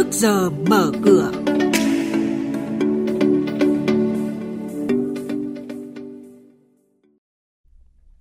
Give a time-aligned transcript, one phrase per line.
[0.00, 1.32] trước giờ mở cửa.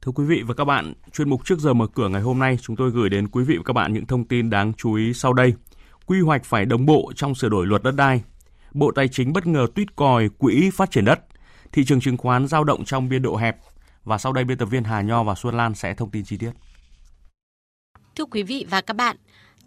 [0.01, 2.57] Thưa quý vị và các bạn, chuyên mục trước giờ mở cửa ngày hôm nay
[2.61, 5.13] chúng tôi gửi đến quý vị và các bạn những thông tin đáng chú ý
[5.13, 5.53] sau đây.
[6.05, 8.23] Quy hoạch phải đồng bộ trong sửa đổi luật đất đai.
[8.73, 11.19] Bộ Tài chính bất ngờ tuyết còi quỹ phát triển đất.
[11.71, 13.57] Thị trường chứng khoán giao động trong biên độ hẹp.
[14.03, 16.37] Và sau đây biên tập viên Hà Nho và Xuân Lan sẽ thông tin chi
[16.37, 16.51] tiết.
[18.15, 19.17] Thưa quý vị và các bạn,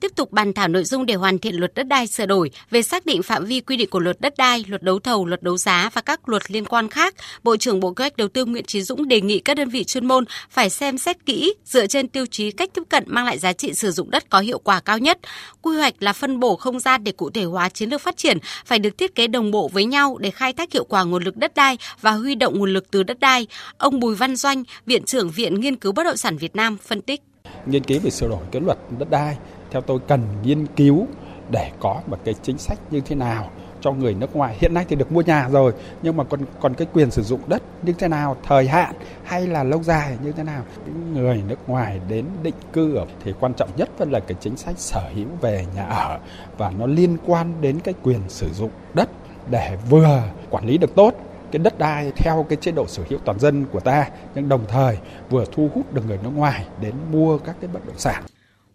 [0.02, 2.82] tiếp tục bàn thảo nội dung để hoàn thiện luật đất đai sửa đổi về
[2.82, 5.56] xác định phạm vi quy định của luật đất đai, luật đấu thầu, luật đấu
[5.56, 8.64] giá và các luật liên quan khác, Bộ trưởng Bộ Kế hoạch Đầu tư Nguyễn
[8.64, 12.08] Chí Dũng đề nghị các đơn vị chuyên môn phải xem xét kỹ dựa trên
[12.08, 14.80] tiêu chí cách tiếp cận mang lại giá trị sử dụng đất có hiệu quả
[14.80, 15.18] cao nhất.
[15.62, 18.38] Quy hoạch là phân bổ không gian để cụ thể hóa chiến lược phát triển
[18.64, 21.36] phải được thiết kế đồng bộ với nhau để khai thác hiệu quả nguồn lực
[21.36, 23.46] đất đai và huy động nguồn lực từ đất đai.
[23.78, 27.02] Ông Bùi Văn Doanh, Viện trưởng Viện Nghiên cứu Bất động sản Việt Nam phân
[27.02, 27.20] tích
[27.66, 29.36] nghiên cứu về sửa đổi cái luật đất đai
[29.72, 31.06] theo tôi cần nghiên cứu
[31.50, 34.84] để có một cái chính sách như thế nào cho người nước ngoài hiện nay
[34.88, 37.92] thì được mua nhà rồi, nhưng mà còn còn cái quyền sử dụng đất như
[37.98, 42.00] thế nào, thời hạn hay là lâu dài như thế nào những người nước ngoài
[42.08, 45.28] đến định cư ở thì quan trọng nhất vẫn là cái chính sách sở hữu
[45.40, 46.18] về nhà ở
[46.58, 49.08] và nó liên quan đến cái quyền sử dụng đất
[49.50, 51.14] để vừa quản lý được tốt
[51.50, 54.64] cái đất đai theo cái chế độ sở hữu toàn dân của ta, nhưng đồng
[54.68, 54.98] thời
[55.30, 58.22] vừa thu hút được người nước ngoài đến mua các cái bất động sản.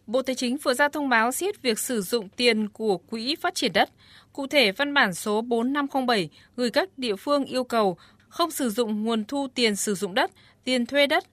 [0.08, 3.56] Bộ Tài chính vừa ra thông báo siết việc sử dụng tiền của Quỹ Phát
[3.56, 3.90] triển đất.
[4.34, 7.98] Cụ thể, văn bản số 4507 gửi các địa phương yêu cầu
[8.30, 10.32] không sử dụng nguồn thu tiền sử dụng đất,
[10.64, 11.24] tiền thuê đất,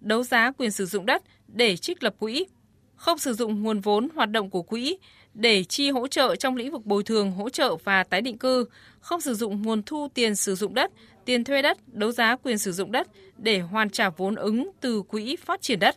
[0.00, 2.46] đấu giá quyền sử dụng đất để trích lập quỹ,
[2.96, 4.98] không sử dụng nguồn vốn hoạt động của quỹ
[5.34, 8.64] để chi hỗ trợ trong lĩnh vực bồi thường, hỗ trợ và tái định cư,
[9.00, 10.90] không sử dụng nguồn thu tiền sử dụng đất,
[11.24, 15.02] tiền thuê đất, đấu giá quyền sử dụng đất để hoàn trả vốn ứng từ
[15.02, 15.96] quỹ phát triển đất.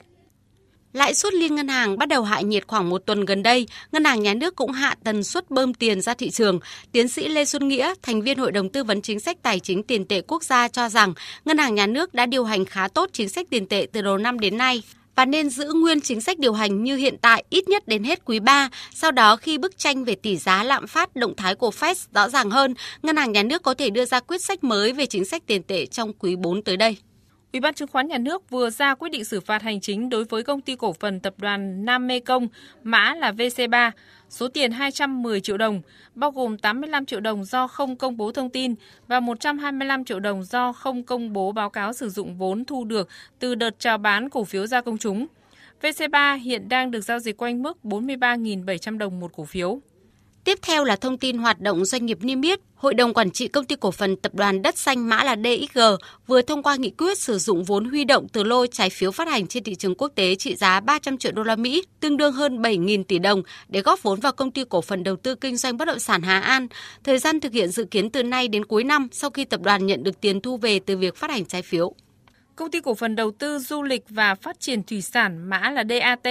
[0.98, 4.03] Lãi suất liên ngân hàng bắt đầu hạ nhiệt khoảng một tuần gần đây, ngân
[4.03, 6.59] hàng nhà nước cũng hạ tần suất bơm tiền ra thị trường.
[6.92, 9.84] Tiến sĩ Lê Xuân Nghĩa, thành viên Hội đồng tư vấn chính sách tài chính
[9.84, 11.13] tiền tệ quốc gia cho rằng
[11.46, 14.18] ngân hàng nhà nước đã điều hành khá tốt chính sách tiền tệ từ đầu
[14.18, 14.84] năm đến nay
[15.16, 18.25] và nên giữ nguyên chính sách điều hành như hiện tại ít nhất đến hết
[18.25, 18.69] quý 3.
[18.94, 22.30] Sau đó khi bức tranh về tỷ giá lạm phát động thái của Fed rõ
[22.30, 25.25] ràng hơn, ngân hàng nhà nước có thể đưa ra quyết sách mới về chính
[25.25, 26.97] sách tiền tệ trong quý 4 tới đây.
[27.57, 30.23] Ủy ban chứng khoán nhà nước vừa ra quyết định xử phạt hành chính đối
[30.23, 32.47] với công ty cổ phần tập đoàn Nam Mê Công,
[32.84, 33.91] mã là VC3,
[34.29, 35.81] số tiền 210 triệu đồng,
[36.16, 38.75] bao gồm 85 triệu đồng do không công bố thông tin
[39.07, 43.09] và 125 triệu đồng do không công bố báo cáo sử dụng vốn thu được
[43.40, 45.28] từ đợt chào bán cổ phiếu ra công chúng.
[45.81, 49.79] VC3 hiện đang được giao dịch quanh mức 43.700 đồng một cổ phiếu.
[50.47, 52.59] Tiếp theo là thông tin hoạt động doanh nghiệp niêm yết.
[52.75, 55.80] Hội đồng quản trị công ty cổ phần tập đoàn Đất Xanh mã là DXG
[56.28, 59.28] vừa thông qua nghị quyết sử dụng vốn huy động từ lô trái phiếu phát
[59.28, 62.34] hành trên thị trường quốc tế trị giá 300 triệu đô la Mỹ, tương đương
[62.34, 65.57] hơn 7.000 tỷ đồng để góp vốn vào công ty cổ phần đầu tư kinh
[65.57, 66.68] doanh bất động sản Hà An.
[67.03, 69.86] Thời gian thực hiện dự kiến từ nay đến cuối năm sau khi tập đoàn
[69.86, 71.94] nhận được tiền thu về từ việc phát hành trái phiếu.
[72.56, 75.84] Công ty cổ phần đầu tư du lịch và phát triển thủy sản mã là
[75.90, 76.28] DAT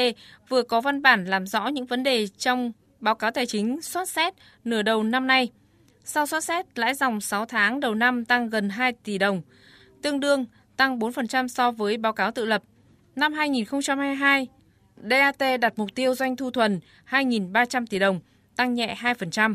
[0.49, 4.09] vừa có văn bản làm rõ những vấn đề trong báo cáo tài chính soát
[4.09, 4.35] xét
[4.65, 5.51] nửa đầu năm nay.
[6.05, 9.43] Sau soát xét, lãi dòng 6 tháng đầu năm tăng gần 2 tỷ đồng,
[10.03, 10.45] tương đương
[10.77, 12.63] tăng 4% so với báo cáo tự lập.
[13.17, 14.49] Năm 2022,
[15.11, 16.81] DAT đặt mục tiêu doanh thu thuần
[17.11, 18.21] 2.300 tỷ đồng,
[18.57, 19.55] tăng nhẹ 2%.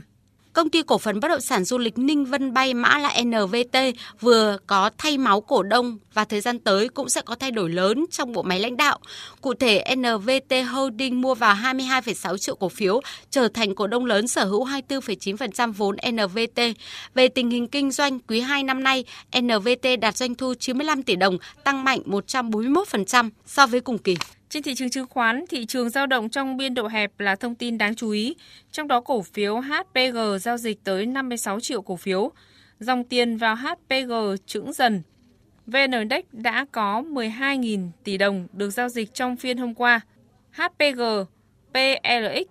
[0.54, 3.78] Công ty cổ phần bất động sản du lịch Ninh Vân Bay mã là NVT
[4.20, 7.70] vừa có thay máu cổ đông và thời gian tới cũng sẽ có thay đổi
[7.70, 9.00] lớn trong bộ máy lãnh đạo.
[9.42, 14.28] Cụ thể, NVT Holding mua vào 22,6 triệu cổ phiếu, trở thành cổ đông lớn
[14.28, 16.62] sở hữu 24,9% vốn NVT.
[17.14, 19.06] Về tình hình kinh doanh, quý 2 năm nay,
[19.42, 24.16] NVT đạt doanh thu 95 tỷ đồng, tăng mạnh 141% so với cùng kỳ.
[24.52, 27.56] Trên thị trường chứng khoán, thị trường giao động trong biên độ hẹp là thông
[27.56, 28.36] tin đáng chú ý,
[28.72, 32.32] trong đó cổ phiếu HPG giao dịch tới 56 triệu cổ phiếu.
[32.80, 34.14] Dòng tiền vào HPG
[34.46, 35.02] trứng dần.
[35.68, 40.02] VN Index đã có 12.000 tỷ đồng được giao dịch trong phiên hôm qua.
[40.52, 41.02] HPG,
[41.74, 42.47] PLX,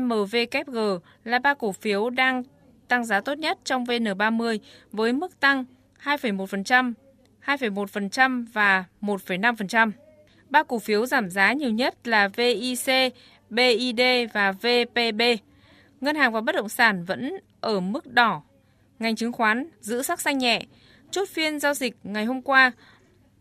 [0.00, 0.78] MVKG
[1.24, 2.42] là ba cổ phiếu đang
[2.88, 4.58] tăng giá tốt nhất trong VN30
[4.92, 5.64] với mức tăng
[6.02, 6.92] 2,1%,
[7.44, 9.90] 2,1% và 1,5%.
[10.50, 13.14] Ba cổ phiếu giảm giá nhiều nhất là VIC,
[13.50, 14.00] BID
[14.32, 15.22] và VPB.
[16.00, 18.42] Ngân hàng và bất động sản vẫn ở mức đỏ.
[18.98, 20.62] Ngành chứng khoán giữ sắc xanh nhẹ.
[21.10, 22.72] Chốt phiên giao dịch ngày hôm qua,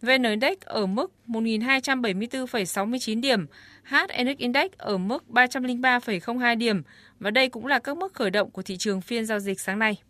[0.02, 3.46] VN Index ở mức 1.274,69 điểm,
[3.84, 6.84] HNX Index ở mức 303,02 điểm
[7.19, 9.80] và đây cũng là các mức khởi động của thị trường phiên giao dịch sáng
[9.80, 10.01] nay.